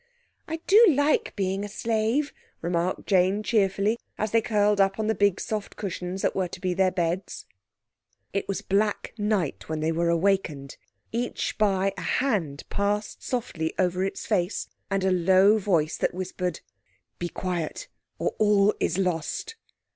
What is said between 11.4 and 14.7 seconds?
by a hand passed softly over its face,